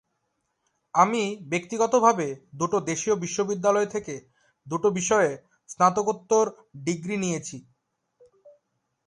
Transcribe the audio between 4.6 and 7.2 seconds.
দুটো বিষয়ে স্নাতকোত্তর ডিগ্রি